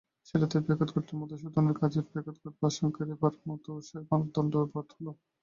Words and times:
সেটাতে 0.27 0.57
ব্যাঘাত 0.61 0.89
ঘটলে 0.95 1.13
মধুসূদনের 1.21 1.75
কাজেরই 1.79 2.11
ব্যাঘাত 2.13 2.35
ঘটবে 2.37 2.63
আশঙ্কায় 2.69 3.11
এবারকার 3.13 3.45
মতো 3.49 3.69
শ্যমার 3.87 4.21
দণ্ড 4.33 4.53
রদ 4.65 4.89
হল। 4.95 5.07